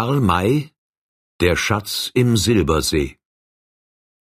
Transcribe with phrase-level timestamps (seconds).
[0.00, 0.70] Karl May
[1.42, 3.18] Der Schatz im Silbersee.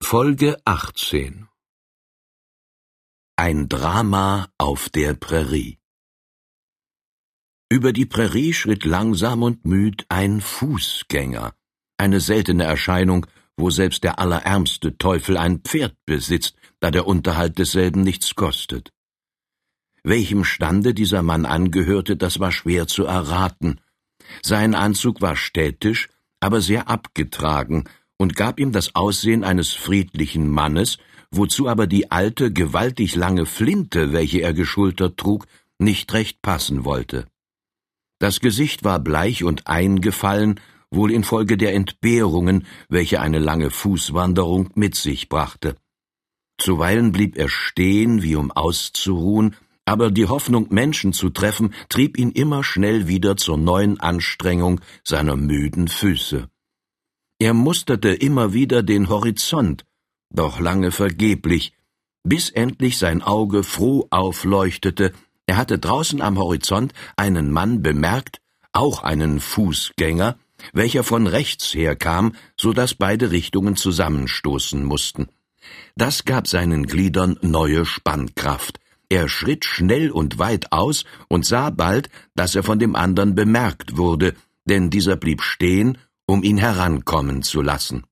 [0.03, 1.47] Folge 18
[3.37, 5.77] Ein Drama auf der Prärie.
[7.69, 11.53] Über die Prärie schritt langsam und müd ein Fußgänger,
[11.95, 13.25] eine seltene Erscheinung,
[13.55, 18.91] wo selbst der allerärmste Teufel ein Pferd besitzt, da der Unterhalt desselben nichts kostet.
[20.03, 23.79] Welchem Stande dieser Mann angehörte, das war schwer zu erraten,
[24.41, 26.09] sein Anzug war städtisch,
[26.39, 27.85] aber sehr abgetragen
[28.17, 30.97] und gab ihm das Aussehen eines friedlichen Mannes,
[31.31, 35.47] wozu aber die alte, gewaltig lange Flinte, welche er geschultert trug,
[35.77, 37.27] nicht recht passen wollte.
[38.19, 40.59] Das Gesicht war bleich und eingefallen,
[40.91, 45.75] wohl infolge der Entbehrungen, welche eine lange Fußwanderung mit sich brachte.
[46.57, 49.55] Zuweilen blieb er stehen, wie um auszuruhen,
[49.89, 55.35] aber die Hoffnung, Menschen zu treffen, trieb ihn immer schnell wieder zur neuen Anstrengung seiner
[55.35, 56.47] müden Füße.
[57.39, 59.85] Er musterte immer wieder den Horizont,
[60.29, 61.73] doch lange vergeblich,
[62.23, 65.11] bis endlich sein Auge froh aufleuchtete,
[65.47, 68.41] er hatte draußen am Horizont einen Mann bemerkt,
[68.71, 70.37] auch einen Fußgänger,
[70.71, 75.29] welcher von rechts herkam, so dass beide Richtungen zusammenstoßen mussten.
[75.95, 82.09] Das gab seinen Gliedern neue Spannkraft, er schritt schnell und weit aus und sah bald,
[82.35, 84.35] dass er von dem andern bemerkt wurde,
[84.65, 88.05] denn dieser blieb stehen, um ihn herankommen zu lassen.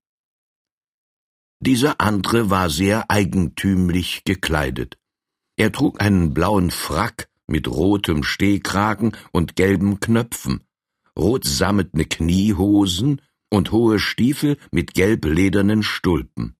[1.59, 4.97] Dieser andere war sehr eigentümlich gekleidet.
[5.55, 10.63] Er trug einen blauen Frack mit rotem Stehkragen und gelben Knöpfen,
[11.17, 16.56] rotsammetne Kniehosen und hohe Stiefel mit gelbledernen Stulpen.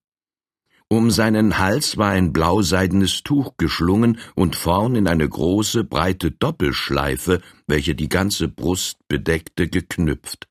[0.90, 7.42] Um seinen Hals war ein blauseidenes Tuch geschlungen und vorn in eine große, breite Doppelschleife,
[7.66, 10.48] welche die ganze Brust bedeckte, geknüpft.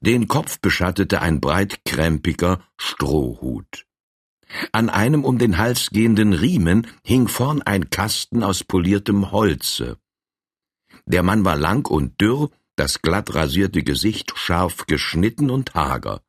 [0.00, 3.86] Den Kopf beschattete ein breitkrempiger Strohhut.
[4.72, 9.98] An einem um den Hals gehenden Riemen hing vorn ein Kasten aus poliertem Holze.
[11.04, 16.22] Der Mann war lang und dürr, das glatt rasierte Gesicht scharf geschnitten und hager.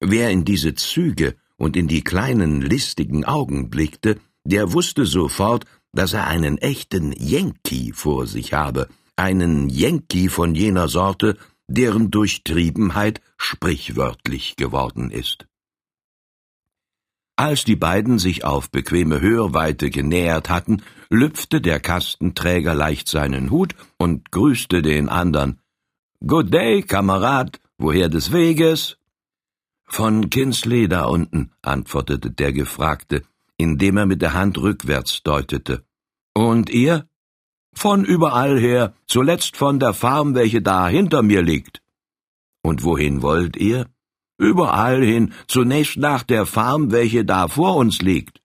[0.00, 6.12] Wer in diese Züge und in die kleinen listigen Augen blickte, der wusste sofort, dass
[6.12, 8.86] er einen echten Yankee vor sich habe,
[9.16, 15.46] einen Yankee von jener Sorte, deren Durchtriebenheit sprichwörtlich geworden ist.
[17.36, 23.74] Als die beiden sich auf bequeme Hörweite genähert hatten, lüpfte der Kastenträger leicht seinen Hut
[23.96, 25.60] und grüßte den andern.
[26.26, 28.98] Good day, Kamerad, woher des Weges?
[29.96, 33.22] Von Kinsley da unten, antwortete der Gefragte,
[33.56, 35.84] indem er mit der Hand rückwärts deutete.
[36.34, 37.08] Und ihr?
[37.76, 41.80] Von überall her, zuletzt von der Farm, welche da hinter mir liegt.
[42.60, 43.86] Und wohin wollt ihr?
[44.36, 48.42] Überall hin, zunächst nach der Farm, welche da vor uns liegt.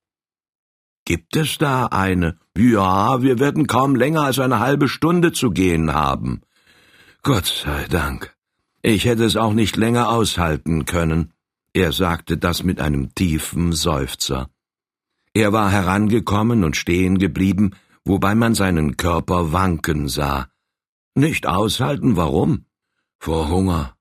[1.03, 2.37] Gibt es da eine?
[2.55, 6.41] Ja, wir werden kaum länger als eine halbe Stunde zu gehen haben.
[7.23, 8.35] Gott sei Dank.
[8.83, 11.33] Ich hätte es auch nicht länger aushalten können.
[11.79, 14.50] Er sagte das mit einem tiefen Seufzer.
[15.34, 17.72] Er war herangekommen und stehen geblieben,
[18.03, 20.50] wobei man seinen Körper wanken sah.
[21.16, 22.66] Nicht aushalten, warum?
[23.17, 23.95] Vor Hunger.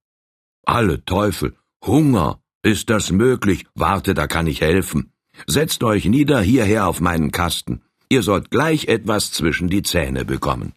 [0.67, 1.57] Alle Teufel,
[1.87, 2.43] Hunger.
[2.65, 3.65] Ist das möglich?
[3.77, 5.13] Warte, da kann ich helfen.
[5.47, 7.83] Setzt euch nieder hierher auf meinen Kasten.
[8.09, 10.73] Ihr sollt gleich etwas zwischen die Zähne bekommen.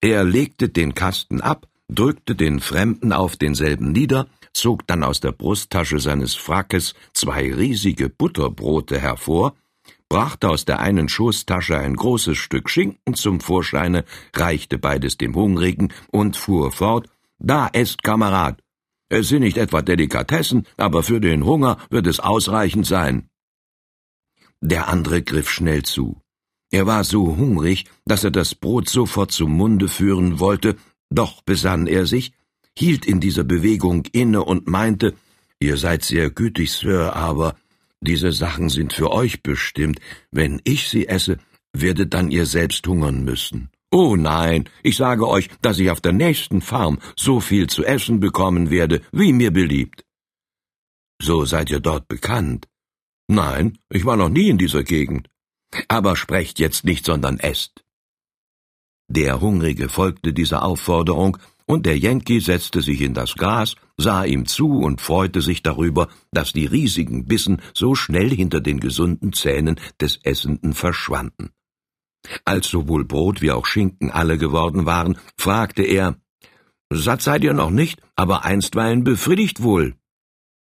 [0.00, 5.32] Er legte den Kasten ab, drückte den Fremden auf denselben nieder, zog dann aus der
[5.32, 9.54] Brusttasche seines Frackes zwei riesige Butterbrote hervor,
[10.08, 15.92] brachte aus der einen Schoßtasche ein großes Stück Schinken zum Vorscheine, reichte beides dem Hungrigen
[16.10, 17.08] und fuhr fort
[17.38, 18.62] Da esst, Kamerad.
[19.08, 23.28] Es sind nicht etwa Delikatessen, aber für den Hunger wird es ausreichend sein.
[24.60, 26.20] Der andere griff schnell zu.
[26.70, 30.76] Er war so hungrig, dass er das Brot sofort zum Munde führen wollte,
[31.10, 32.32] doch besann er sich,
[32.78, 35.14] hielt in dieser Bewegung inne und meinte,
[35.58, 37.56] Ihr seid sehr gütig, Sir, aber
[38.00, 40.00] diese Sachen sind für euch bestimmt.
[40.30, 41.38] Wenn ich sie esse,
[41.72, 43.70] werdet dann ihr selbst hungern müssen.
[43.90, 48.20] Oh nein, ich sage euch, dass ich auf der nächsten Farm so viel zu essen
[48.20, 50.04] bekommen werde, wie mir beliebt.
[51.22, 52.68] So seid ihr dort bekannt.
[53.28, 55.30] Nein, ich war noch nie in dieser Gegend.
[55.88, 57.82] Aber sprecht jetzt nicht, sondern esst.
[59.08, 64.46] Der Hungrige folgte dieser Aufforderung, und der Yankee setzte sich in das Gras, sah ihm
[64.46, 69.78] zu und freute sich darüber, dass die riesigen Bissen so schnell hinter den gesunden Zähnen
[70.00, 71.50] des Essenden verschwanden.
[72.44, 76.16] Als sowohl Brot wie auch Schinken alle geworden waren, fragte er
[76.92, 79.96] Satt seid ihr noch nicht, aber einstweilen befriedigt wohl.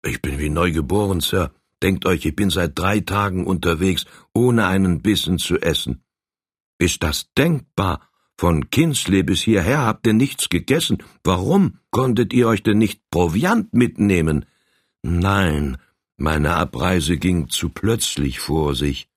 [0.04, 1.52] Ich bin wie neugeboren, Sir.
[1.84, 6.04] Denkt euch, ich bin seit drei Tagen unterwegs, ohne einen Bissen zu essen.
[6.80, 8.06] Ist das denkbar?
[8.39, 11.04] Von Kinsley bis hierher habt ihr nichts gegessen.
[11.24, 14.45] Warum konntet ihr euch denn nicht Proviant mitnehmen?
[15.01, 15.78] Nein,
[16.18, 19.10] meine Abreise ging zu plötzlich vor sich.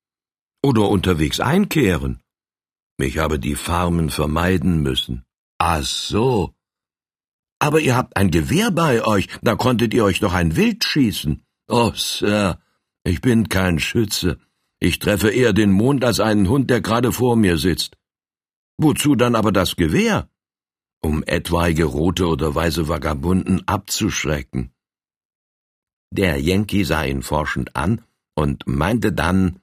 [0.62, 2.20] Oder unterwegs einkehren.
[2.98, 5.24] Ich habe die Farmen vermeiden müssen.
[5.58, 6.54] Ach so.
[7.58, 11.44] Aber ihr habt ein Gewehr bei euch, da konntet ihr euch doch ein Wild schießen.
[11.68, 12.58] Oh, Sir,
[13.04, 14.38] ich bin kein Schütze.
[14.78, 17.96] Ich treffe eher den Mond als einen Hund, der gerade vor mir sitzt.
[18.82, 20.30] Wozu dann aber das Gewehr?
[21.02, 24.72] Um etwaige rote oder weiße Vagabunden abzuschrecken.
[26.10, 28.02] Der Yankee sah ihn forschend an
[28.34, 29.60] und meinte dann,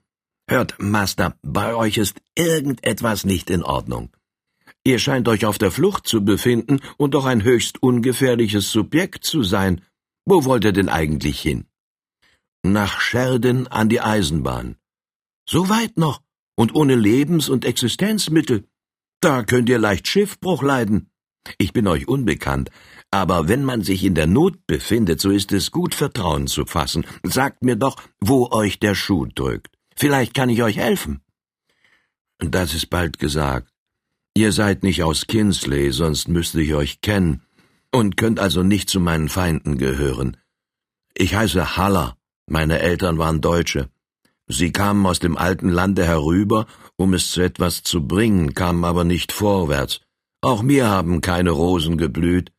[0.47, 4.15] Hört, Master, bei euch ist irgendetwas nicht in Ordnung.
[4.83, 9.41] Ihr scheint euch auf der Flucht zu befinden und doch ein höchst ungefährliches Subjekt zu
[9.41, 9.81] sein.
[10.25, 11.65] Wo wollt ihr denn eigentlich hin?
[12.63, 14.77] Nach Scherden an die Eisenbahn.
[15.49, 16.21] So weit noch
[16.55, 18.67] und ohne Lebens- und Existenzmittel.
[19.27, 21.09] Da könnt ihr leicht Schiffbruch leiden.
[21.57, 22.71] Ich bin euch unbekannt,
[23.11, 27.05] aber wenn man sich in der Not befindet, so ist es gut, Vertrauen zu fassen.
[27.23, 29.67] Sagt mir doch, wo euch der Schuh drückt.
[29.97, 31.19] Vielleicht kann ich euch helfen.
[32.37, 33.69] Das ist bald gesagt.
[34.33, 37.41] Ihr seid nicht aus Kinsley, sonst müsste ich euch kennen,
[37.91, 40.37] und könnt also nicht zu meinen Feinden gehören.
[41.13, 42.15] Ich heiße Haller,
[42.45, 43.89] meine Eltern waren Deutsche.
[44.47, 46.65] Sie kamen aus dem alten Lande herüber,
[46.97, 50.01] um es zu etwas zu bringen, kamen aber nicht vorwärts.
[50.41, 52.51] Auch mir haben keine Rosen geblüht.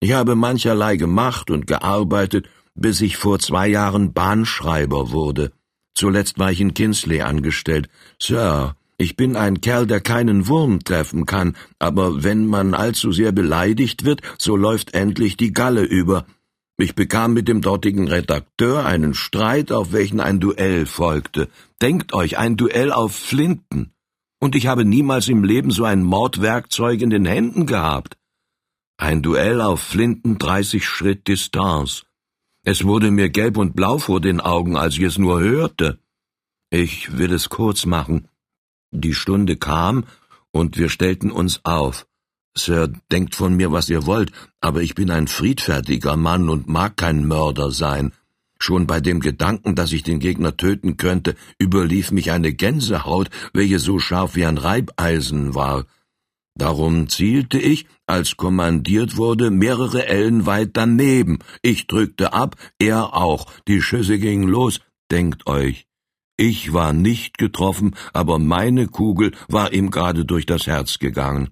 [0.00, 5.52] Ich habe mancherlei gemacht und gearbeitet, bis ich vor zwei Jahren Bahnschreiber wurde.
[5.94, 7.88] Zuletzt war ich in Kinsley angestellt.
[8.20, 13.32] Sir, ich bin ein Kerl, der keinen Wurm treffen kann, aber wenn man allzu sehr
[13.32, 16.26] beleidigt wird, so läuft endlich die Galle über.
[16.76, 21.48] Ich bekam mit dem dortigen Redakteur einen Streit, auf welchen ein Duell folgte.
[21.80, 23.94] Denkt euch, ein Duell auf Flinten.
[24.40, 28.18] Und ich habe niemals im Leben so ein Mordwerkzeug in den Händen gehabt.
[28.96, 32.06] Ein Duell auf Flinten dreißig Schritt Distanz.
[32.64, 36.00] Es wurde mir gelb und blau vor den Augen, als ich es nur hörte.
[36.70, 38.28] Ich will es kurz machen.
[38.90, 40.06] Die Stunde kam,
[40.50, 42.06] und wir stellten uns auf.
[42.56, 44.30] Sir, denkt von mir, was ihr wollt,
[44.60, 48.12] aber ich bin ein friedfertiger Mann und mag kein Mörder sein.
[48.60, 53.78] Schon bei dem Gedanken, dass ich den Gegner töten könnte, überlief mich eine Gänsehaut, welche
[53.78, 55.84] so scharf wie ein Reibeisen war.
[56.56, 61.40] Darum zielte ich, als kommandiert wurde, mehrere Ellen weit daneben.
[61.62, 63.50] Ich drückte ab, er auch.
[63.66, 64.80] Die Schüsse gingen los.
[65.10, 65.86] Denkt euch.
[66.36, 71.50] Ich war nicht getroffen, aber meine Kugel war ihm gerade durch das Herz gegangen.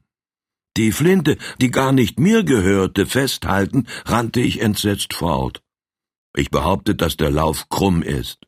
[0.77, 5.63] Die Flinte, die gar nicht mir gehörte, festhalten, rannte ich entsetzt fort.
[6.35, 8.39] Ich behaupte, dass der Lauf krumm ist.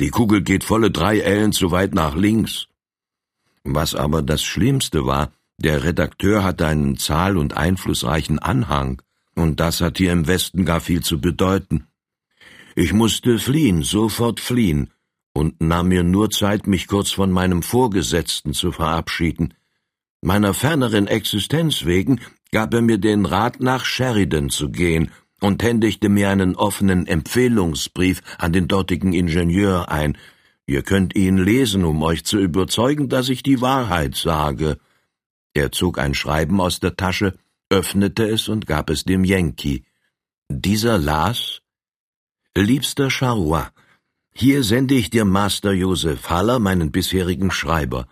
[0.00, 2.68] Die Kugel geht volle drei Ellen zu weit nach links.
[3.64, 9.02] Was aber das Schlimmste war, der Redakteur hatte einen zahl- und einflussreichen Anhang,
[9.34, 11.86] und das hat hier im Westen gar viel zu bedeuten.
[12.76, 14.90] Ich musste fliehen, sofort fliehen,
[15.34, 19.52] und nahm mir nur Zeit, mich kurz von meinem Vorgesetzten zu verabschieden.
[20.20, 22.20] Meiner ferneren Existenz wegen
[22.50, 28.22] gab er mir den Rat, nach Sheridan zu gehen und händigte mir einen offenen Empfehlungsbrief
[28.38, 30.18] an den dortigen Ingenieur ein.
[30.66, 34.78] Ihr könnt ihn lesen, um euch zu überzeugen, dass ich die Wahrheit sage.
[35.54, 37.38] Er zog ein Schreiben aus der Tasche,
[37.70, 39.84] öffnete es und gab es dem Yankee.
[40.48, 41.60] Dieser las
[42.56, 43.68] Liebster Charrois,
[44.34, 48.08] hier sende ich dir Master Joseph Haller, meinen bisherigen Schreiber.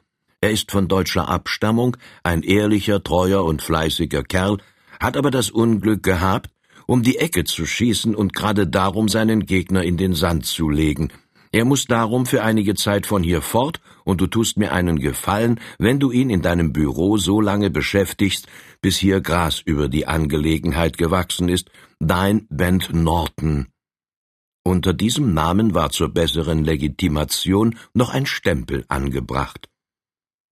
[0.46, 4.58] Er ist von deutscher Abstammung, ein ehrlicher, treuer und fleißiger Kerl,
[5.00, 6.50] hat aber das Unglück gehabt,
[6.86, 11.08] um die Ecke zu schießen und gerade darum seinen Gegner in den Sand zu legen,
[11.50, 15.58] er muss darum für einige Zeit von hier fort, und du tust mir einen Gefallen,
[15.80, 18.46] wenn du ihn in deinem Büro so lange beschäftigst,
[18.80, 23.66] bis hier Gras über die Angelegenheit gewachsen ist, dein Bent Norton.
[24.62, 29.68] Unter diesem Namen war zur besseren Legitimation noch ein Stempel angebracht.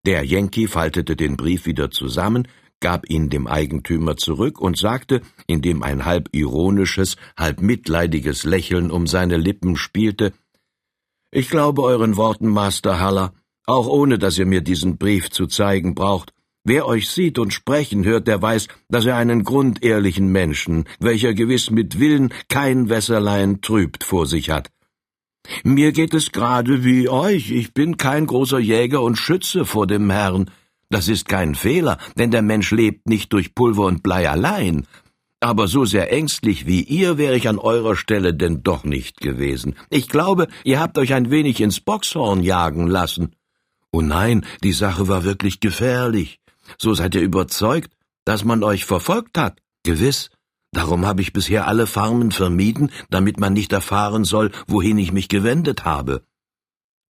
[0.06, 2.48] Der Yankee faltete den Brief wieder zusammen,
[2.80, 9.08] gab ihn dem Eigentümer zurück und sagte, indem ein halb ironisches, halb mitleidiges Lächeln um
[9.08, 10.34] seine Lippen spielte,
[11.36, 13.34] ich glaube euren Worten, Master Haller,
[13.66, 16.32] auch ohne dass ihr mir diesen Brief zu zeigen braucht.
[16.64, 21.72] Wer euch sieht und sprechen hört, der weiß, dass er einen grundehrlichen Menschen, welcher gewiss
[21.72, 24.70] mit Willen kein Wässerlein trübt, vor sich hat.
[25.64, 30.10] Mir geht es gerade wie euch, ich bin kein großer Jäger und Schütze vor dem
[30.10, 30.50] Herrn.
[30.90, 34.86] Das ist kein Fehler, denn der Mensch lebt nicht durch Pulver und Blei allein.
[35.40, 39.76] Aber so sehr ängstlich wie ihr wäre ich an eurer Stelle denn doch nicht gewesen.
[39.90, 43.36] Ich glaube, ihr habt euch ein wenig ins Boxhorn jagen lassen.
[43.92, 46.40] Oh nein, die Sache war wirklich gefährlich.
[46.78, 49.60] So seid ihr überzeugt, dass man euch verfolgt hat.
[49.84, 50.30] Gewiss.
[50.74, 55.30] Darum habe ich bisher alle Farmen vermieden, damit man nicht erfahren soll, wohin ich mich
[55.30, 56.26] gewendet habe.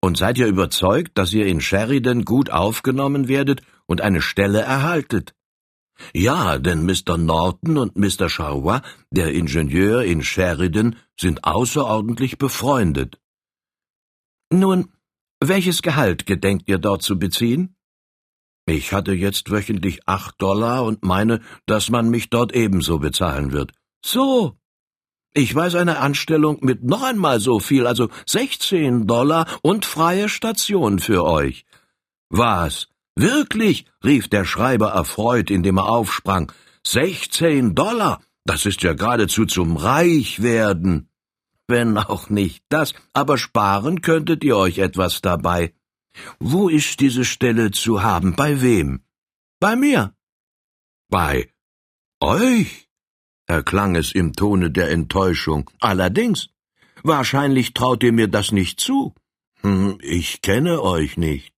[0.02, 5.34] Und seid ihr überzeugt, dass ihr in Sheridan gut aufgenommen werdet und eine Stelle erhaltet?
[6.14, 7.18] Ja, denn Mr.
[7.18, 8.28] Norton und Mr.
[8.28, 13.18] Charrois, der Ingenieur in Sheridan, sind außerordentlich befreundet.
[14.52, 14.92] Nun,
[15.40, 17.78] welches Gehalt gedenkt ihr dort zu beziehen?
[18.66, 23.72] Ich hatte jetzt wöchentlich acht Dollar und meine, dass man mich dort ebenso bezahlen wird.
[24.06, 24.58] So,
[25.34, 31.00] ich weiß eine Anstellung mit noch einmal so viel, also 16 Dollar und freie Station
[31.00, 31.66] für euch.
[32.30, 32.88] Was?
[33.16, 33.86] Wirklich?
[34.04, 36.52] rief der Schreiber erfreut, indem er aufsprang.
[36.86, 38.22] 16 Dollar?
[38.46, 41.10] Das ist ja geradezu zum Reichwerden.
[41.68, 45.74] Wenn auch nicht das, aber sparen könntet ihr euch etwas dabei.
[46.40, 48.36] Wo ist diese Stelle zu haben?
[48.36, 49.02] Bei wem?
[49.60, 50.16] Bei mir.
[51.10, 51.50] Bei
[52.20, 52.90] euch?
[53.46, 55.70] erklang es im Tone der Enttäuschung.
[55.80, 56.50] Allerdings.
[57.04, 59.14] Wahrscheinlich traut ihr mir das nicht zu.
[59.62, 61.54] Hm, ich kenne euch nicht.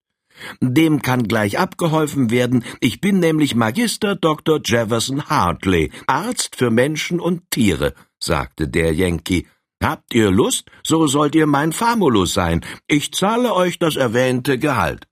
[0.60, 2.64] Dem kann gleich abgeholfen werden.
[2.80, 4.60] Ich bin nämlich Magister Dr.
[4.64, 9.48] Jefferson Hartley, Arzt für Menschen und Tiere, sagte der Yankee.
[9.86, 12.65] Habt ihr Lust, so sollt ihr mein Famulus sein.
[12.88, 15.08] Ich zahle euch das erwähnte Gehalt.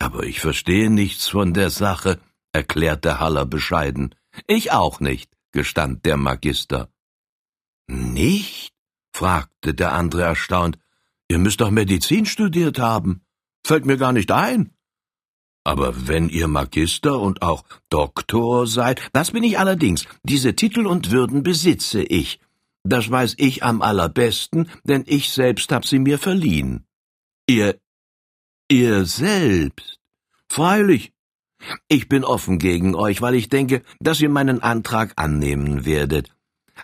[0.00, 2.18] Aber ich verstehe nichts von der Sache,
[2.52, 4.12] erklärte Haller bescheiden.
[4.48, 6.88] Ich auch nicht gestand der Magister.
[7.86, 8.72] Nicht?
[9.12, 10.78] fragte der andere erstaunt.
[11.28, 13.22] Ihr müsst doch Medizin studiert haben.
[13.64, 14.72] Fällt mir gar nicht ein.
[15.62, 20.06] Aber wenn ihr Magister und auch Doktor seid, das bin ich allerdings.
[20.24, 22.40] Diese Titel und Würden besitze ich.
[22.86, 26.86] Das weiß ich am allerbesten, denn ich selbst hab sie mir verliehen.
[27.48, 27.80] Ihr,
[28.70, 29.98] ihr selbst?
[30.48, 31.12] Freilich,
[31.88, 36.30] ich bin offen gegen euch, weil ich denke, dass ihr meinen Antrag annehmen werdet.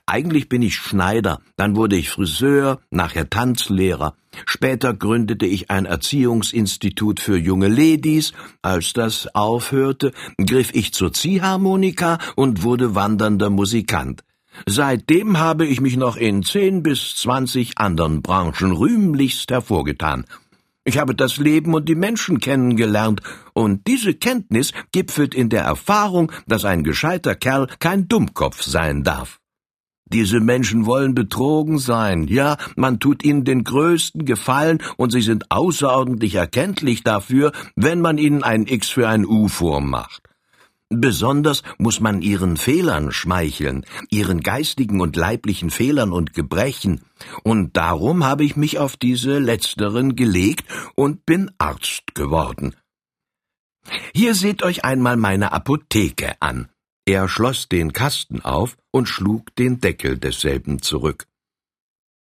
[0.04, 4.16] Eigentlich bin ich Schneider, dann wurde ich Friseur, nachher Tanzlehrer.
[4.44, 8.32] Später gründete ich ein Erziehungsinstitut für junge Ladies.
[8.62, 10.12] Als das aufhörte,
[10.44, 14.25] griff ich zur Ziehharmonika und wurde wandernder Musikant.
[14.66, 20.25] Seitdem habe ich mich noch in zehn bis zwanzig anderen Branchen rühmlichst hervorgetan.
[20.85, 23.21] Ich habe das Leben und die Menschen kennengelernt,
[23.52, 29.38] und diese Kenntnis gipfelt in der Erfahrung, dass ein gescheiter Kerl kein Dummkopf sein darf.
[30.07, 35.50] Diese Menschen wollen betrogen sein, ja, man tut ihnen den größten Gefallen, und sie sind
[35.50, 40.23] außerordentlich erkenntlich dafür, wenn man ihnen ein X für ein U vormacht.
[40.94, 47.00] Besonders muss man ihren Fehlern schmeicheln, ihren geistigen und leiblichen Fehlern und Gebrechen,
[47.44, 52.76] und darum habe ich mich auf diese letzteren gelegt und bin Arzt geworden.
[54.14, 56.68] Hier seht euch einmal meine Apotheke an.
[57.06, 61.26] Er schloss den Kasten auf und schlug den Deckel desselben zurück.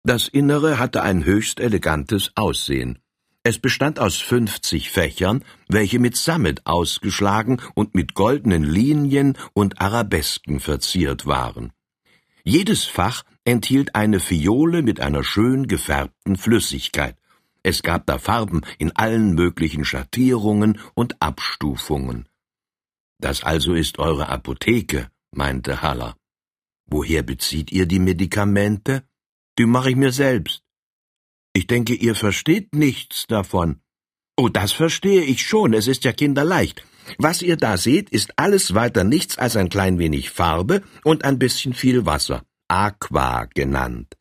[0.04, 2.98] Das Innere hatte ein höchst elegantes Aussehen.
[3.46, 10.60] Es bestand aus fünfzig Fächern, welche mit Sammet ausgeschlagen und mit goldenen Linien und Arabesken
[10.60, 11.70] verziert waren.
[12.42, 17.18] Jedes Fach enthielt eine Fiole mit einer schön gefärbten Flüssigkeit.
[17.62, 22.26] Es gab da Farben in allen möglichen Schattierungen und Abstufungen.
[23.18, 26.16] Das also ist eure Apotheke, meinte Haller.
[26.86, 29.04] Woher bezieht ihr die Medikamente?
[29.58, 30.62] Die mache ich mir selbst.
[31.54, 33.80] Ich denke, ihr versteht nichts davon.
[34.36, 36.84] Oh, das verstehe ich schon, es ist ja kinderleicht.
[37.18, 41.38] Was ihr da seht, ist alles weiter nichts als ein klein wenig Farbe und ein
[41.38, 44.16] bisschen viel Wasser, Aqua genannt.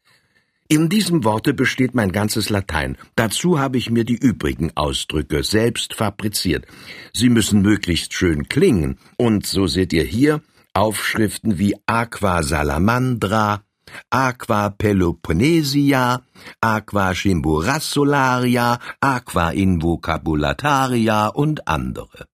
[0.67, 2.97] In diesem Worte besteht mein ganzes Latein.
[3.15, 6.67] Dazu habe ich mir die übrigen Ausdrücke selbst fabriziert.
[7.13, 10.41] Sie müssen möglichst schön klingen, und so seht ihr hier
[10.73, 13.62] Aufschriften wie Aqua Salamandra,
[14.09, 16.21] Aqua Peloponnesia,
[16.61, 22.25] Aqua Chimborassolaria, Aqua Invocabulataria und andere.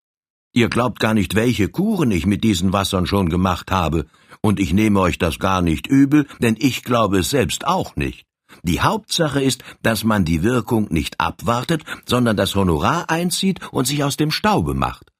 [0.54, 4.08] Ihr glaubt gar nicht, welche Kuren ich mit diesen Wassern schon gemacht habe,
[4.42, 8.26] und ich nehme euch das gar nicht übel, denn ich glaube es selbst auch nicht.
[8.64, 14.04] Die Hauptsache ist, dass man die Wirkung nicht abwartet, sondern das Honorar einzieht und sich
[14.04, 15.12] aus dem Staube macht.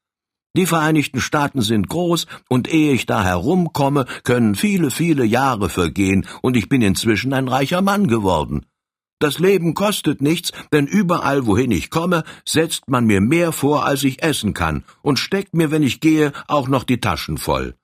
[0.56, 6.28] Die Vereinigten Staaten sind groß, und ehe ich da herumkomme, können viele, viele Jahre vergehen,
[6.42, 8.66] und ich bin inzwischen ein reicher Mann geworden.
[9.20, 14.04] Das Leben kostet nichts, denn überall, wohin ich komme, setzt man mir mehr vor, als
[14.04, 17.76] ich essen kann, und steckt mir, wenn ich gehe, auch noch die Taschen voll.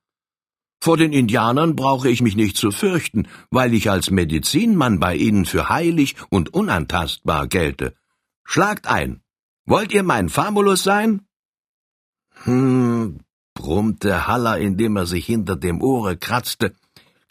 [0.81, 5.45] Vor den Indianern brauche ich mich nicht zu fürchten, weil ich als Medizinmann bei ihnen
[5.45, 7.95] für heilig und unantastbar gelte.
[8.43, 9.21] Schlagt ein.
[9.65, 11.24] Wollt ihr mein Famulus sein?
[12.45, 13.21] Hm,
[13.55, 16.73] brummte Haller, indem er sich hinter dem Ohre kratzte.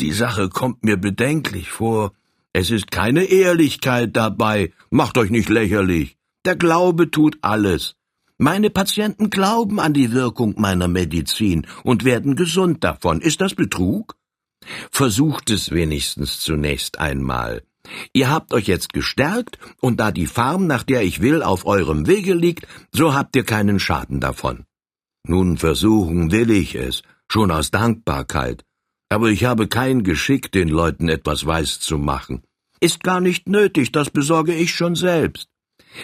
[0.01, 2.13] Die Sache kommt mir bedenklich vor.
[2.53, 4.73] Es ist keine Ehrlichkeit dabei.
[4.91, 6.17] Macht euch nicht lächerlich.
[6.45, 7.95] Der Glaube tut alles.
[8.39, 13.21] Meine Patienten glauben an die Wirkung meiner Medizin und werden gesund davon.
[13.21, 14.17] Ist das Betrug?
[14.91, 17.63] Versucht es wenigstens zunächst einmal.
[18.13, 22.09] Ihr habt euch jetzt gestärkt, und da die Farm, nach der ich will, auf eurem
[22.09, 24.65] Wege liegt, so habt ihr keinen Schaden davon.
[25.27, 28.65] Nun versuchen will ich es, schon aus Dankbarkeit,
[29.09, 32.43] aber ich habe kein Geschick, den Leuten etwas weiß zu machen.
[32.81, 35.49] Ist gar nicht nötig, das besorge ich schon selbst.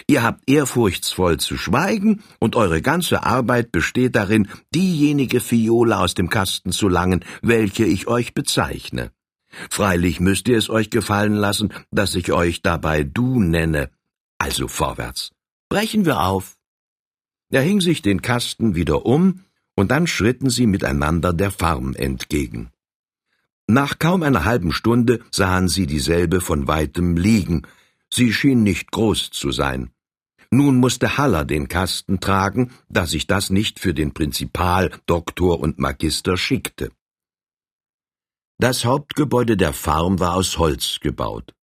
[0.07, 6.29] Ihr habt ehrfurchtsvoll zu schweigen, und eure ganze Arbeit besteht darin, diejenige Fiole aus dem
[6.29, 9.11] Kasten zu langen, welche ich euch bezeichne.
[9.69, 13.89] Freilich müsst ihr es euch gefallen lassen, dass ich euch dabei du nenne.
[14.37, 15.31] Also vorwärts.
[15.69, 16.57] Brechen wir auf.
[17.51, 19.41] Er hing sich den Kasten wieder um,
[19.75, 22.71] und dann schritten sie miteinander der Farm entgegen.
[23.67, 27.67] Nach kaum einer halben Stunde sahen sie dieselbe von weitem liegen,
[28.13, 29.91] Sie schien nicht groß zu sein.
[30.51, 35.79] Nun musste Haller den Kasten tragen, da sich das nicht für den Prinzipal, Doktor und
[35.79, 36.91] Magister schickte.
[38.59, 41.55] Das Hauptgebäude der Farm war aus Holz gebaut.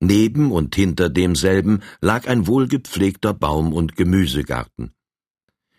[0.00, 4.92] Neben und hinter demselben lag ein wohlgepflegter Baum- und Gemüsegarten.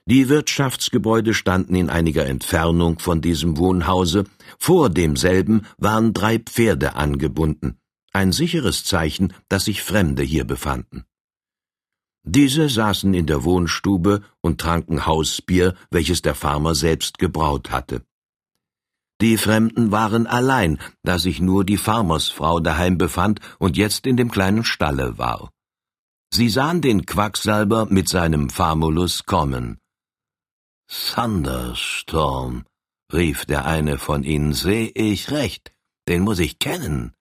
[0.09, 4.23] Die Wirtschaftsgebäude standen in einiger Entfernung von diesem Wohnhause,
[4.57, 7.79] vor demselben waren drei Pferde angebunden
[8.11, 11.05] ein sicheres Zeichen, dass sich Fremde hier befanden.
[12.23, 18.03] Diese saßen in der Wohnstube und tranken Hausbier, welches der Farmer selbst gebraut hatte.
[19.21, 24.31] Die Fremden waren allein, da sich nur die Farmersfrau daheim befand und jetzt in dem
[24.31, 25.51] kleinen Stalle war.
[26.31, 29.78] Sie sahen den Quacksalber mit seinem Famulus kommen.
[30.89, 32.65] Thunderstorm,
[33.13, 35.71] rief der eine von ihnen, seh ich recht,
[36.07, 37.13] den muss ich kennen.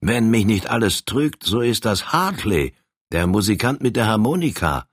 [0.00, 2.74] Wenn mich nicht alles trügt, so ist das Hartley,
[3.12, 4.88] der Musikant mit der Harmonika.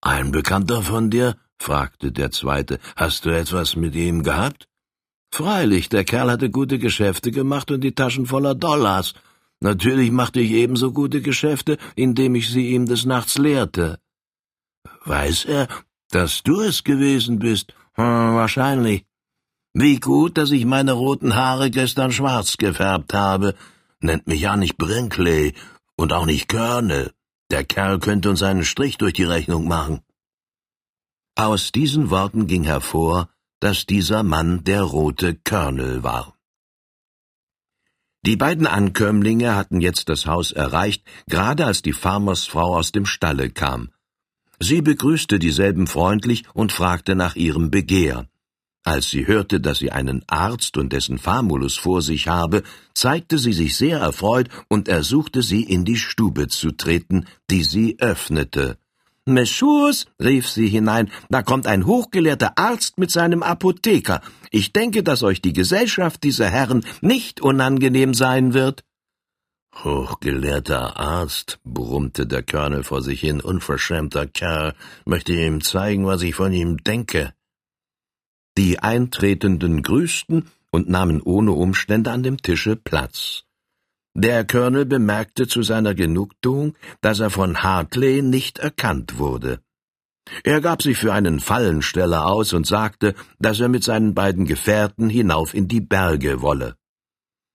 [0.00, 1.36] Ein Bekannter von dir?
[1.58, 2.78] fragte der zweite.
[2.96, 4.68] Hast du etwas mit ihm gehabt?
[5.30, 9.14] Freilich, der Kerl hatte gute Geschäfte gemacht und die Taschen voller Dollars.
[9.60, 13.98] Natürlich machte ich ebenso gute Geschäfte, indem ich sie ihm des Nachts lehrte.
[15.04, 15.68] Weiß er,
[16.14, 17.74] dass du es gewesen bist?
[17.94, 19.04] Hm, wahrscheinlich.
[19.72, 23.54] Wie gut, dass ich meine roten Haare gestern schwarz gefärbt habe.
[24.00, 25.54] Nennt mich ja nicht Brinkley
[25.96, 27.12] und auch nicht Colonel.
[27.50, 30.00] Der Kerl könnte uns einen Strich durch die Rechnung machen.
[31.34, 36.36] Aus diesen Worten ging hervor, dass dieser Mann der rote Colonel war.
[38.24, 43.50] Die beiden Ankömmlinge hatten jetzt das Haus erreicht, gerade als die Farmersfrau aus dem Stalle
[43.50, 43.90] kam.
[44.60, 48.26] Sie begrüßte dieselben freundlich und fragte nach ihrem Begehr.
[48.86, 52.62] Als sie hörte, dass sie einen Arzt und dessen Famulus vor sich habe,
[52.92, 57.96] zeigte sie sich sehr erfreut und ersuchte sie, in die Stube zu treten, die sie
[57.98, 58.76] öffnete.
[59.26, 64.20] Messieurs, rief sie hinein, da kommt ein hochgelehrter Arzt mit seinem Apotheker.
[64.50, 68.84] Ich denke, dass euch die Gesellschaft dieser Herren nicht unangenehm sein wird.
[69.82, 76.34] Hochgelehrter Arzt, brummte der Colonel vor sich hin, unverschämter Kerl, möchte ihm zeigen, was ich
[76.34, 77.34] von ihm denke.
[78.56, 83.44] Die Eintretenden grüßten und nahmen ohne Umstände an dem Tische Platz.
[84.16, 89.60] Der Colonel bemerkte zu seiner Genugtuung, dass er von Hartley nicht erkannt wurde.
[90.44, 95.10] Er gab sich für einen Fallensteller aus und sagte, dass er mit seinen beiden Gefährten
[95.10, 96.76] hinauf in die Berge wolle.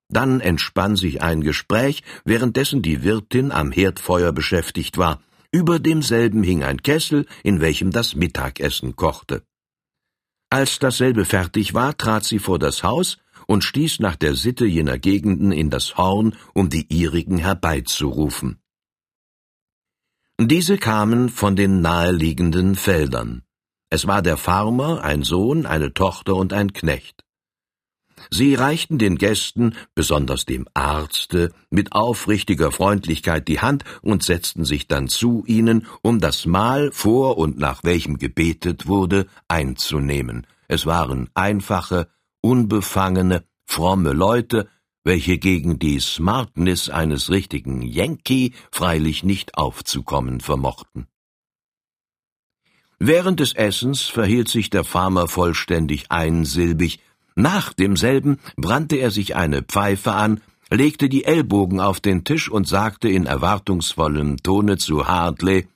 [0.09, 5.21] Dann entspann sich ein Gespräch, währenddessen die Wirtin am Herdfeuer beschäftigt war.
[5.51, 9.43] Über demselben hing ein Kessel, in welchem das Mittagessen kochte.
[10.49, 14.97] Als dasselbe fertig war, trat sie vor das Haus und stieß nach der Sitte jener
[14.97, 18.59] Gegenden in das Horn, um die ihrigen herbeizurufen.
[20.39, 23.43] Diese kamen von den naheliegenden Feldern.
[23.89, 27.23] Es war der Farmer, ein Sohn, eine Tochter und ein Knecht.
[28.31, 34.87] Sie reichten den Gästen, besonders dem Arzte, mit aufrichtiger Freundlichkeit die Hand und setzten sich
[34.87, 40.47] dann zu ihnen, um das Mahl, vor und nach welchem gebetet wurde, einzunehmen.
[40.67, 42.09] Es waren einfache,
[42.41, 44.67] unbefangene, fromme Leute,
[45.03, 51.07] welche gegen die Smartness eines richtigen Yankee freilich nicht aufzukommen vermochten.
[52.99, 56.99] Während des Essens verhielt sich der Farmer vollständig einsilbig,
[57.35, 62.67] Nach demselben brannte er sich eine Pfeife an, legte die Ellbogen auf den Tisch und
[62.67, 65.67] sagte in erwartungsvollem Tone zu Hartley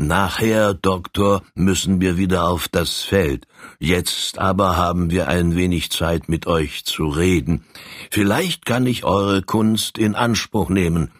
[0.00, 3.48] Nachher, Doktor, müssen wir wieder auf das Feld.
[3.80, 7.64] Jetzt aber haben wir ein wenig Zeit, mit euch zu reden.
[8.08, 11.10] Vielleicht kann ich eure Kunst in Anspruch nehmen.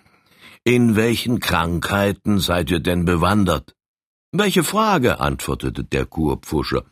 [0.63, 3.75] In welchen Krankheiten seid ihr denn bewandert?
[4.33, 5.21] Welche Frage?
[5.21, 6.85] antwortete der Kurpfuscher.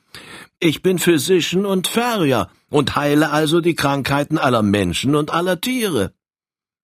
[0.59, 6.15] Ich bin Physician und Ferrier und heile also die Krankheiten aller Menschen und aller Tiere.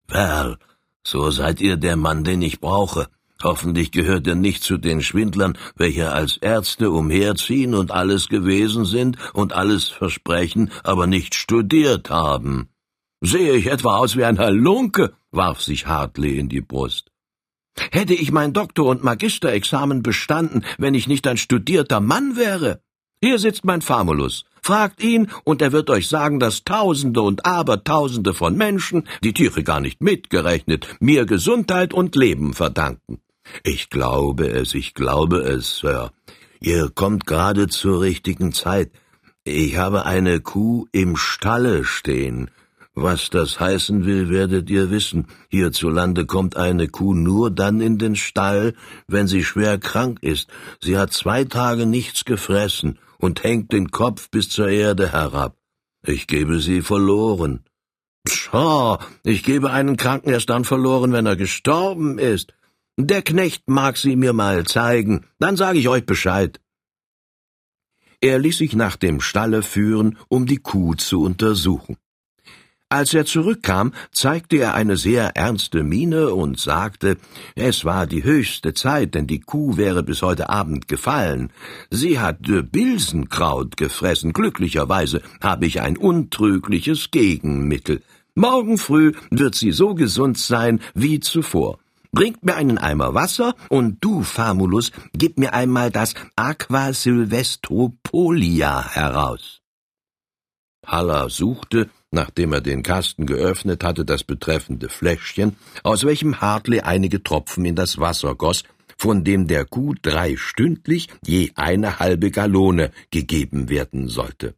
[0.08, 0.58] Well,
[1.02, 3.08] so seid ihr der Mann, den ich brauche.
[3.42, 9.16] Hoffentlich gehört er nicht zu den Schwindlern, welche als Ärzte umherziehen und alles gewesen sind
[9.32, 12.68] und alles versprechen, aber nicht studiert haben.
[13.22, 15.14] Sehe ich etwa aus wie ein Halunke?
[15.30, 17.11] warf sich Hartley in die Brust.
[17.90, 22.80] Hätte ich mein Doktor- und Magisterexamen bestanden, wenn ich nicht ein studierter Mann wäre?
[23.22, 24.44] Hier sitzt mein Famulus.
[24.62, 29.62] Fragt ihn, und er wird euch sagen, dass Tausende und Abertausende von Menschen, die Tiere
[29.62, 33.20] gar nicht mitgerechnet, mir Gesundheit und Leben verdanken.
[33.64, 36.12] Ich glaube es, ich glaube es, Sir.
[36.60, 38.92] Ihr kommt gerade zur richtigen Zeit.
[39.44, 42.50] Ich habe eine Kuh im Stalle stehen.
[42.94, 45.26] Was das heißen will, werdet ihr wissen.
[45.48, 48.74] Hierzulande kommt eine Kuh nur dann in den Stall,
[49.08, 50.50] wenn sie schwer krank ist.
[50.80, 55.56] Sie hat zwei Tage nichts gefressen und hängt den Kopf bis zur Erde herab.
[56.04, 57.64] Ich gebe sie verloren.
[58.24, 62.52] Pshaw, ich gebe einen Kranken erst dann verloren, wenn er gestorben ist.
[62.98, 66.60] Der Knecht mag sie mir mal zeigen, dann sage ich euch Bescheid.
[68.20, 71.96] Er ließ sich nach dem Stalle führen, um die Kuh zu untersuchen.
[72.92, 77.16] Als er zurückkam, zeigte er eine sehr ernste Miene und sagte,
[77.54, 81.50] es war die höchste Zeit, denn die Kuh wäre bis heute Abend gefallen.
[81.88, 84.34] Sie hat Bilsenkraut gefressen.
[84.34, 88.02] Glücklicherweise habe ich ein untrügliches Gegenmittel.
[88.34, 91.78] Morgen früh wird sie so gesund sein wie zuvor.
[92.10, 99.62] Bringt mir einen Eimer Wasser und du, Famulus, gib mir einmal das Aqua Silvestropolia heraus.
[100.84, 107.22] Haller suchte, nachdem er den Kasten geöffnet hatte, das betreffende Fläschchen, aus welchem Hartley einige
[107.22, 108.62] Tropfen in das Wasser goss,
[108.96, 114.54] von dem der Kuh drei stündlich je eine halbe Gallone gegeben werden sollte.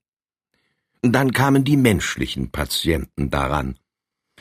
[1.00, 3.78] Dann kamen die menschlichen Patienten daran.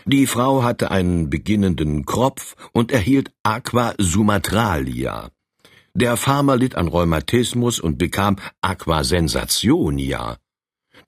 [0.05, 5.29] Die Frau hatte einen beginnenden Kropf und erhielt Aqua sumatralia.
[5.93, 10.37] Der Farmer litt an Rheumatismus und bekam Aqua sensationia.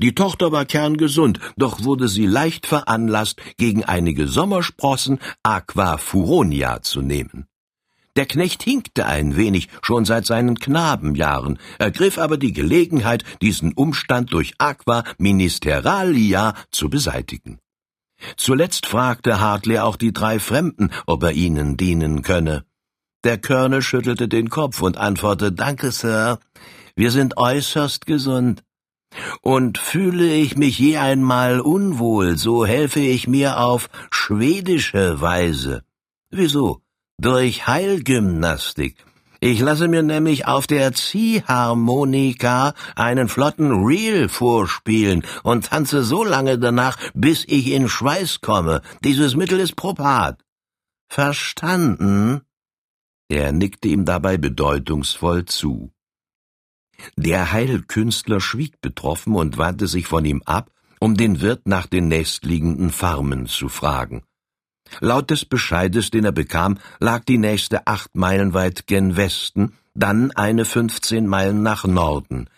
[0.01, 7.01] Die Tochter war kerngesund, doch wurde sie leicht veranlasst, gegen einige Sommersprossen Aqua furonia zu
[7.01, 7.47] nehmen.
[8.17, 14.31] Der Knecht hinkte ein wenig, schon seit seinen Knabenjahren, ergriff aber die Gelegenheit, diesen Umstand
[14.31, 17.59] durch Aqua ministeralia zu beseitigen.
[18.37, 22.63] Zuletzt fragte Hartley auch die drei Fremden, ob er ihnen dienen könne.
[23.25, 26.39] Der Colonel schüttelte den Kopf und antwortete Danke, Sir.
[26.95, 28.63] Wir sind äußerst gesund.
[29.41, 35.83] Und fühle ich mich je einmal unwohl, so helfe ich mir auf schwedische Weise.
[36.31, 36.81] Wieso?
[37.17, 39.05] Durch Heilgymnastik.
[39.39, 46.57] Ich lasse mir nämlich auf der Ziehharmonika einen flotten Reel vorspielen und tanze so lange
[46.57, 48.81] danach, bis ich in Schweiß komme.
[49.03, 50.43] Dieses Mittel ist propat.
[51.07, 52.41] Verstanden?
[53.29, 55.91] Er nickte ihm dabei bedeutungsvoll zu.
[57.15, 62.07] Der Heilkünstler schwieg betroffen und wandte sich von ihm ab, um den Wirt nach den
[62.07, 64.23] nächstliegenden Farmen zu fragen.
[64.99, 70.31] Laut des Bescheides, den er bekam, lag die nächste acht Meilen weit gen Westen, dann
[70.31, 72.49] eine fünfzehn Meilen nach Norden.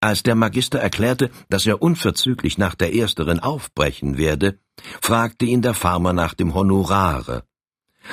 [0.00, 4.58] Als der Magister erklärte, dass er unverzüglich nach der ersteren aufbrechen werde,
[5.00, 7.44] fragte ihn der Farmer nach dem Honorare.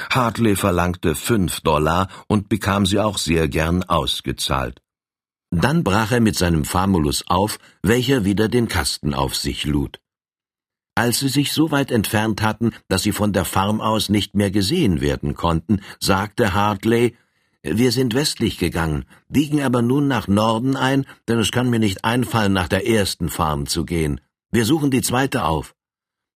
[0.09, 4.81] Hartley verlangte fünf Dollar und bekam sie auch sehr gern ausgezahlt.
[5.51, 9.99] Dann brach er mit seinem Famulus auf, welcher wieder den Kasten auf sich lud.
[10.95, 14.49] Als sie sich so weit entfernt hatten, dass sie von der Farm aus nicht mehr
[14.49, 17.15] gesehen werden konnten, sagte Hartley,
[17.63, 22.03] wir sind westlich gegangen, biegen aber nun nach Norden ein, denn es kann mir nicht
[22.03, 24.19] einfallen, nach der ersten Farm zu gehen.
[24.51, 25.75] Wir suchen die zweite auf.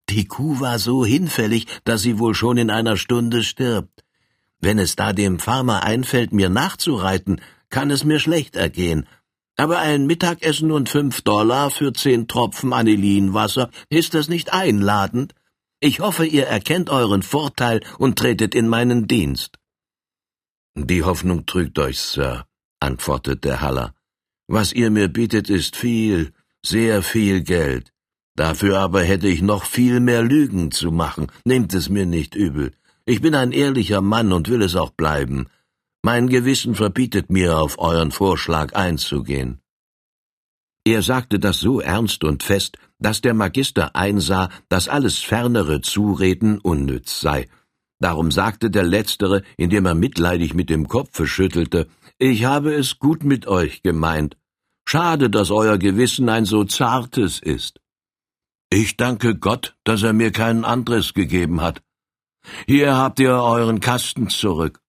[0.10, 4.04] Die Kuh war so hinfällig, dass sie wohl schon in einer Stunde stirbt.
[4.60, 7.42] Wenn es da dem Farmer einfällt, mir nachzureiten,
[7.76, 9.06] kann es mir schlecht ergehen,
[9.58, 15.36] aber ein Mittagessen und fünf Dollar für zehn Tropfen Anilinwasser, ist das nicht einladend?
[15.82, 19.60] Ich hoffe, ihr erkennt euren Vorteil und tretet in meinen Dienst.
[20.76, 22.46] Die Hoffnung trügt euch, Sir,
[22.80, 23.94] antwortete Haller.
[24.48, 26.32] Was ihr mir bietet, ist viel,
[26.66, 27.92] sehr viel Geld.
[28.38, 31.28] Dafür aber hätte ich noch viel mehr Lügen zu machen.
[31.44, 32.72] Nehmt es mir nicht übel.
[33.06, 35.48] Ich bin ein ehrlicher Mann und will es auch bleiben.
[36.06, 39.60] Mein Gewissen verbietet mir, auf euren Vorschlag einzugehen.
[40.86, 46.60] Er sagte das so ernst und fest, dass der Magister einsah, dass alles fernere Zureden
[46.60, 47.48] unnütz sei.
[48.00, 51.88] Darum sagte der Letztere, indem er mitleidig mit dem Kopfe schüttelte,
[52.20, 54.38] Ich habe es gut mit euch gemeint.
[54.88, 57.82] Schade, dass euer Gewissen ein so zartes ist.
[58.70, 61.82] Ich danke Gott, dass er mir keinen anderes gegeben hat.
[62.68, 64.85] Hier habt ihr euren Kasten zurück.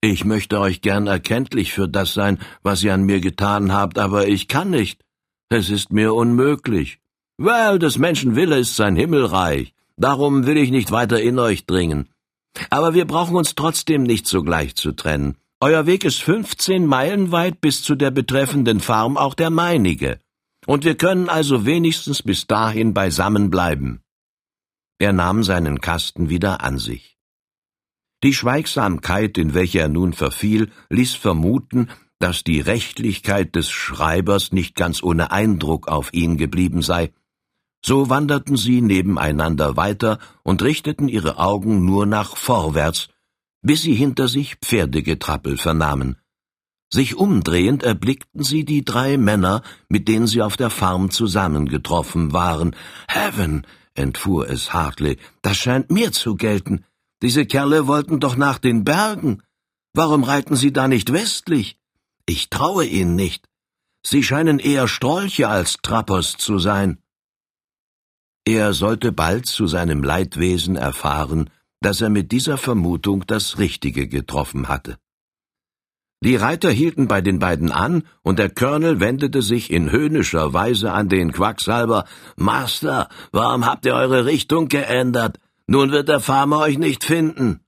[0.00, 4.28] Ich möchte euch gern erkenntlich für das sein, was ihr an mir getan habt, aber
[4.28, 5.04] ich kann nicht.
[5.50, 6.98] Es ist mir unmöglich.
[7.38, 9.74] Well, des Menschen Wille ist sein Himmelreich.
[9.96, 12.08] Darum will ich nicht weiter in euch dringen.
[12.70, 15.36] Aber wir brauchen uns trotzdem nicht sogleich zu trennen.
[15.60, 20.20] Euer Weg ist fünfzehn Meilen weit bis zu der betreffenden Farm, auch der meinige
[20.66, 24.02] und wir können also wenigstens bis dahin beisammen bleiben.
[24.98, 27.18] Er nahm seinen Kasten wieder an sich.
[28.22, 34.74] Die Schweigsamkeit, in welche er nun verfiel, ließ vermuten, dass die Rechtlichkeit des Schreibers nicht
[34.74, 37.12] ganz ohne Eindruck auf ihn geblieben sei.
[37.82, 43.08] So wanderten sie nebeneinander weiter und richteten ihre Augen nur nach vorwärts,
[43.62, 46.16] bis sie hinter sich Pferdegetrappel vernahmen.
[46.92, 52.76] Sich umdrehend erblickten sie die drei Männer, mit denen sie auf der Farm zusammengetroffen waren.
[53.08, 56.84] Heaven, entfuhr es Hartley, das scheint mir zu gelten.
[57.22, 59.42] Diese Kerle wollten doch nach den Bergen.
[59.92, 61.78] Warum reiten sie da nicht westlich?
[62.26, 63.46] Ich traue ihnen nicht.
[64.06, 66.98] Sie scheinen eher Strolche als Trappers zu sein.
[68.46, 74.68] Er sollte bald zu seinem Leidwesen erfahren, dass er mit dieser Vermutung das Richtige getroffen
[74.68, 74.98] hatte.
[76.22, 80.92] Die Reiter hielten bei den beiden an, und der Colonel wendete sich in höhnischer Weise
[80.92, 82.04] an den Quacksalber.
[82.36, 85.38] Master, warum habt ihr eure Richtung geändert?
[85.72, 87.60] Nun wird der Farmer euch nicht finden.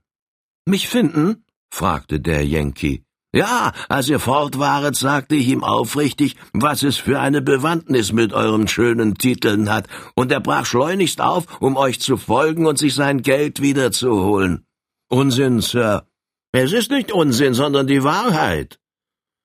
[0.67, 1.45] Mich finden?
[1.71, 3.05] fragte der Yankee.
[3.33, 8.33] Ja, als ihr fort waret, sagte ich ihm aufrichtig, was es für eine Bewandtnis mit
[8.33, 9.87] euren schönen Titeln hat,
[10.17, 14.67] und er brach schleunigst auf, um euch zu folgen und sich sein Geld wiederzuholen.
[15.09, 16.05] Unsinn, Sir,
[16.51, 18.81] es ist nicht Unsinn, sondern die Wahrheit.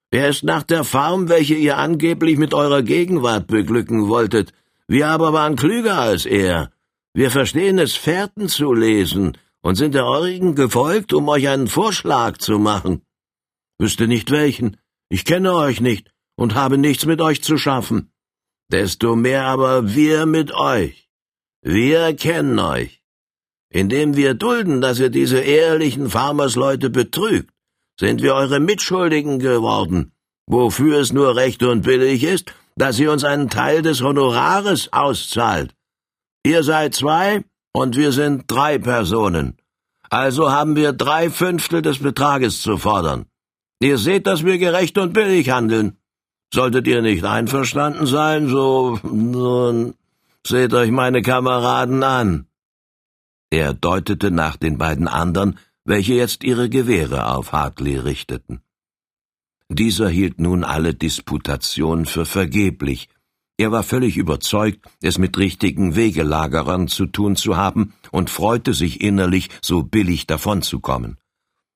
[0.09, 4.51] Er ist nach der Farm, welche ihr angeblich mit eurer Gegenwart beglücken wolltet.
[4.87, 6.71] Wir aber waren klüger als er.
[7.17, 12.37] Wir verstehen es, Fährten zu lesen und sind der eurigen gefolgt, um euch einen Vorschlag
[12.37, 13.01] zu machen.
[13.79, 14.77] Wüsste nicht welchen.
[15.09, 18.11] Ich kenne euch nicht und habe nichts mit euch zu schaffen.
[18.71, 21.09] Desto mehr aber wir mit euch.
[21.63, 23.01] Wir kennen euch.
[23.71, 27.49] Indem wir dulden, dass ihr diese ehrlichen Farmersleute betrügt,
[27.99, 30.11] sind wir eure Mitschuldigen geworden,
[30.45, 35.73] wofür es nur recht und billig ist, dass ihr uns einen Teil des Honorares auszahlt.
[36.47, 39.57] Ihr seid zwei und wir sind drei Personen.
[40.09, 43.25] Also haben wir drei Fünftel des Betrages zu fordern.
[43.81, 45.97] Ihr seht, dass wir gerecht und billig handeln.
[46.53, 49.95] Solltet ihr nicht einverstanden sein, so nun
[50.45, 52.47] seht euch meine Kameraden an.
[53.49, 58.61] Er deutete nach den beiden anderen, welche jetzt ihre Gewehre auf Hartley richteten.
[59.67, 63.09] Dieser hielt nun alle Disputation für vergeblich.
[63.57, 69.01] Er war völlig überzeugt, es mit richtigen Wegelagerern zu tun zu haben und freute sich
[69.01, 71.17] innerlich, so billig davonzukommen.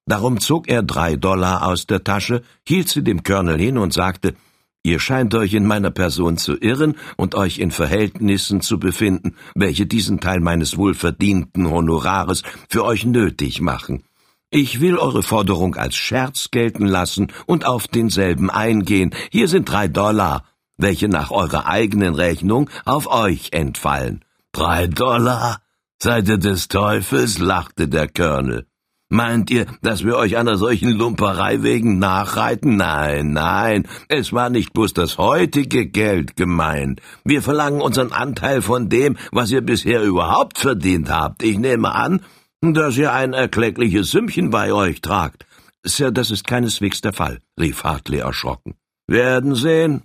[0.05, 4.35] Darum zog er drei Dollar aus der Tasche, hielt sie dem Colonel hin und sagte,
[4.83, 9.85] Ihr scheint euch in meiner Person zu irren und euch in Verhältnissen zu befinden, welche
[9.85, 14.03] diesen Teil meines wohlverdienten Honorares für euch nötig machen.
[14.49, 19.13] Ich will eure Forderung als Scherz gelten lassen und auf denselben eingehen.
[19.31, 20.43] Hier sind drei Dollar,
[20.81, 24.23] welche nach eurer eigenen Rechnung auf euch entfallen.
[24.51, 25.61] Drei Dollar?
[26.01, 27.37] Seid ihr des Teufels?
[27.39, 28.65] lachte der Colonel.
[29.13, 32.77] Meint ihr, dass wir euch einer solchen Lumperei wegen nachreiten?
[32.77, 37.01] Nein, nein, es war nicht bloß das heutige Geld gemeint.
[37.25, 41.43] Wir verlangen unseren Anteil von dem, was ihr bisher überhaupt verdient habt.
[41.43, 42.21] Ich nehme an,
[42.61, 45.45] dass ihr ein erkleckliches Sümmchen bei euch tragt.
[45.83, 48.75] Sir, das ist keineswegs der Fall, rief Hartley erschrocken.
[49.07, 50.03] Werden sehen.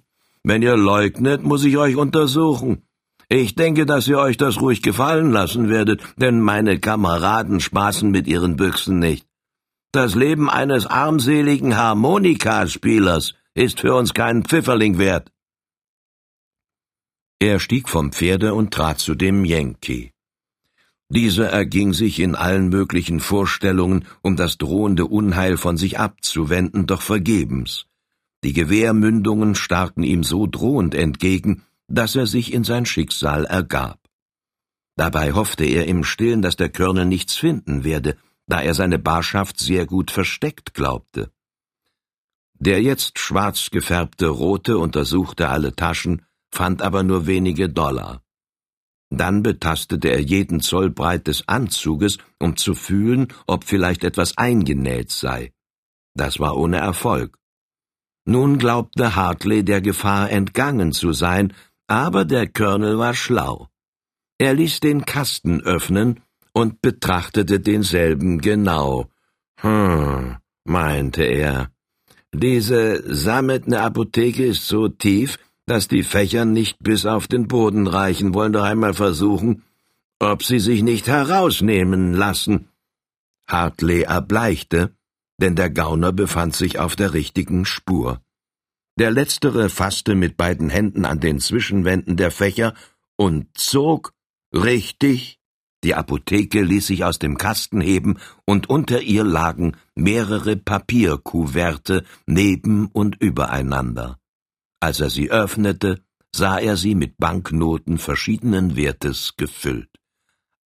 [0.49, 2.83] Wenn ihr leugnet, muss ich euch untersuchen.
[3.29, 8.29] Ich denke, dass ihr euch das ruhig gefallen lassen werdet, denn meine Kameraden spaßen mit
[8.29, 9.27] ihren Büchsen nicht.
[9.91, 15.33] Das Leben eines armseligen Harmonikaspielers ist für uns keinen Pfifferling wert.
[17.41, 20.13] Er stieg vom Pferde und trat zu dem Yankee.
[21.09, 27.03] Dieser erging sich in allen möglichen Vorstellungen, um das drohende Unheil von sich abzuwenden, doch
[27.03, 27.86] vergebens.
[28.47, 33.99] Die Gewehrmündungen starrten ihm so drohend entgegen, dass er sich in sein Schicksal ergab.
[34.95, 39.59] Dabei hoffte er im Stillen, dass der Körner nichts finden werde, da er seine Barschaft
[39.59, 41.33] sehr gut versteckt glaubte.
[42.55, 48.23] Der jetzt schwarz gefärbte Rote untersuchte alle Taschen, fand aber nur wenige Dollar.
[49.11, 55.11] Dann betastete er jeden Zoll breit des Anzuges, um zu fühlen, ob vielleicht etwas eingenäht
[55.11, 55.53] sei.
[56.15, 57.37] Das war ohne Erfolg.
[58.27, 61.53] Nun glaubte Hartley der Gefahr entgangen zu sein,
[61.87, 63.69] aber der Colonel war schlau.
[64.39, 66.21] Er ließ den Kasten öffnen
[66.53, 69.09] und betrachtete denselben genau.
[69.61, 71.71] Hm, meinte er.
[72.35, 78.35] Diese sammetne Apotheke ist so tief, dass die Fächer nicht bis auf den Boden reichen.
[78.35, 79.63] Wollen doch einmal versuchen,
[80.19, 82.69] ob sie sich nicht herausnehmen lassen.
[83.47, 84.96] Hartley erbleichte,
[85.41, 88.21] denn der Gauner befand sich auf der richtigen Spur.
[88.99, 92.75] Der letztere fasste mit beiden Händen an den Zwischenwänden der Fächer
[93.17, 94.13] und zog
[94.55, 95.39] richtig.
[95.85, 102.87] Die Apotheke ließ sich aus dem Kasten heben, und unter ihr lagen mehrere Papierkuverte neben
[102.87, 104.19] und übereinander.
[104.81, 106.03] Als er sie öffnete,
[106.35, 109.91] sah er sie mit Banknoten verschiedenen Wertes gefüllt.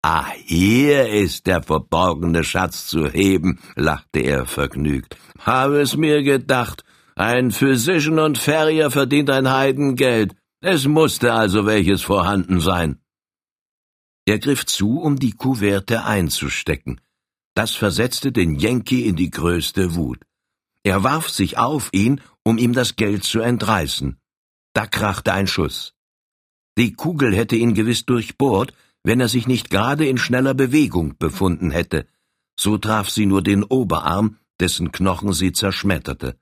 [0.03, 5.17] Ah, hier ist der verborgene Schatz zu heben, lachte er vergnügt.
[5.39, 6.85] Habe es mir gedacht,
[7.17, 10.35] ein Physician und Ferrier verdient ein Heidengeld.
[10.63, 12.99] Es musste also welches vorhanden sein.
[14.27, 17.01] Er griff zu, um die Kuverte einzustecken.
[17.55, 20.21] Das versetzte den Yankee in die größte Wut.
[20.83, 24.19] Er warf sich auf ihn, um ihm das Geld zu entreißen.
[24.73, 25.93] Da krachte ein Schuss.
[26.79, 31.71] Die Kugel hätte ihn gewiss durchbohrt, wenn er sich nicht gerade in schneller Bewegung befunden
[31.71, 32.07] hätte.
[32.59, 36.39] So traf sie nur den Oberarm, dessen Knochen sie zerschmetterte.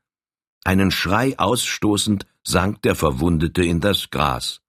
[0.64, 4.60] Einen Schrei ausstoßend sank der Verwundete in das Gras.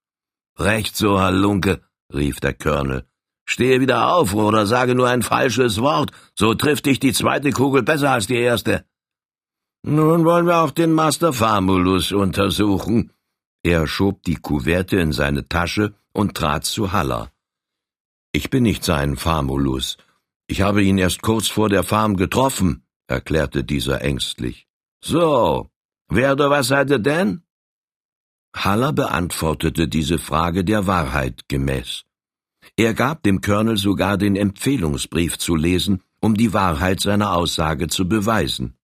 [0.58, 1.82] Recht so, Halunke,
[2.14, 3.06] rief der Colonel.
[3.46, 7.82] Stehe wieder auf oder sage nur ein falsches Wort, so trifft dich die zweite Kugel
[7.82, 8.86] besser als die erste.
[9.82, 13.12] Nun wollen wir auch den Master Famulus untersuchen.
[13.64, 17.32] Er schob die Kuverte in seine Tasche und trat zu Haller.
[18.32, 19.98] Ich bin nicht sein Famulus.
[20.48, 24.68] Ich habe ihn erst kurz vor der Farm getroffen, erklärte dieser ängstlich.
[25.04, 25.70] So,
[26.10, 27.44] wer oder was seid ihr denn?
[28.56, 32.06] Haller beantwortete diese Frage der Wahrheit gemäß.
[32.76, 38.08] Er gab dem Colonel sogar den Empfehlungsbrief zu lesen, um die Wahrheit seiner Aussage zu
[38.08, 38.76] beweisen.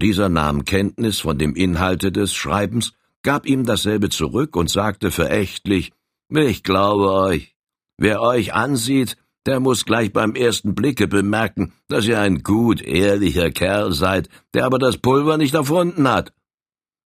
[0.00, 5.92] Dieser nahm Kenntnis von dem Inhalte des Schreibens, gab ihm dasselbe zurück und sagte verächtlich
[6.28, 7.53] Ich glaube euch.
[7.96, 13.50] Wer euch ansieht, der muss gleich beim ersten Blicke bemerken, dass ihr ein gut, ehrlicher
[13.50, 16.32] Kerl seid, der aber das Pulver nicht erfunden hat.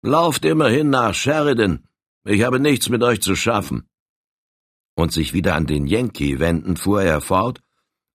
[0.02, 1.88] Lauft immerhin nach Sheridan.
[2.26, 3.88] Ich habe nichts mit euch zu schaffen.
[4.96, 7.62] Und sich wieder an den Yankee wendend, fuhr er fort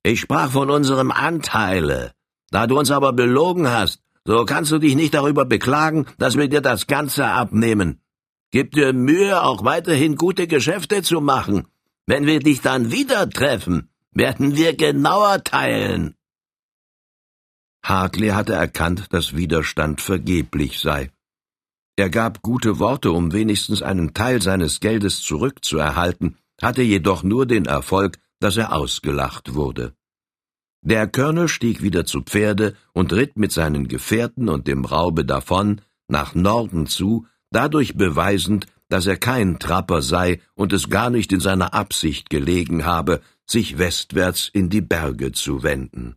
[0.02, 2.12] Ich sprach von unserem Anteile.
[2.50, 6.48] Da du uns aber belogen hast, so kannst du dich nicht darüber beklagen, dass wir
[6.48, 8.02] dir das Ganze abnehmen.
[8.50, 11.66] Gib dir Mühe, auch weiterhin gute Geschäfte zu machen.
[12.10, 16.16] Wenn wir dich dann wieder treffen, werden wir genauer teilen.
[17.84, 21.12] Hartley hatte erkannt, dass Widerstand vergeblich sei.
[21.94, 27.66] Er gab gute Worte, um wenigstens einen Teil seines Geldes zurückzuerhalten, hatte jedoch nur den
[27.66, 29.94] Erfolg, dass er ausgelacht wurde.
[30.82, 35.80] Der Colonel stieg wieder zu Pferde und ritt mit seinen Gefährten und dem Raube davon
[36.08, 41.40] nach Norden zu, dadurch beweisend, dass er kein Trapper sei und es gar nicht in
[41.40, 46.16] seiner Absicht gelegen habe, sich westwärts in die Berge zu wenden.